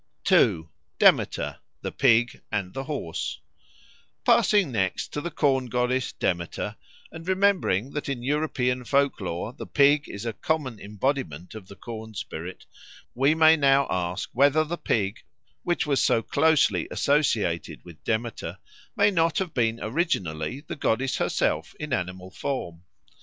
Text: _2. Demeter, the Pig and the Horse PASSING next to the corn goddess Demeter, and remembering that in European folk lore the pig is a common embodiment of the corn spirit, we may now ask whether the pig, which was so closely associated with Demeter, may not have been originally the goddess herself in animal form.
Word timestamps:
_2. 0.23 0.67
Demeter, 0.97 1.59
the 1.83 1.91
Pig 1.91 2.41
and 2.51 2.73
the 2.73 2.85
Horse 2.85 3.39
PASSING 4.25 4.71
next 4.71 5.09
to 5.09 5.21
the 5.21 5.29
corn 5.29 5.67
goddess 5.67 6.11
Demeter, 6.13 6.75
and 7.11 7.27
remembering 7.27 7.91
that 7.91 8.09
in 8.09 8.23
European 8.23 8.83
folk 8.83 9.21
lore 9.21 9.53
the 9.53 9.67
pig 9.67 10.09
is 10.09 10.25
a 10.25 10.33
common 10.33 10.79
embodiment 10.79 11.53
of 11.53 11.67
the 11.67 11.75
corn 11.75 12.15
spirit, 12.15 12.65
we 13.13 13.35
may 13.35 13.55
now 13.55 13.85
ask 13.91 14.31
whether 14.33 14.63
the 14.63 14.75
pig, 14.75 15.19
which 15.61 15.85
was 15.85 16.01
so 16.03 16.23
closely 16.23 16.87
associated 16.89 17.85
with 17.85 18.03
Demeter, 18.03 18.57
may 18.95 19.11
not 19.11 19.37
have 19.37 19.53
been 19.53 19.79
originally 19.79 20.61
the 20.61 20.75
goddess 20.75 21.17
herself 21.17 21.75
in 21.79 21.93
animal 21.93 22.31
form. 22.31 22.81